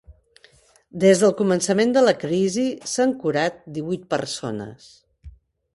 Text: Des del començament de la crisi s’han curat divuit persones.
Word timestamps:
Des 1.03 1.19
del 1.23 1.35
començament 1.41 1.93
de 1.97 2.03
la 2.07 2.15
crisi 2.23 2.65
s’han 2.93 3.15
curat 3.25 3.61
divuit 3.79 4.13
persones. 4.17 4.91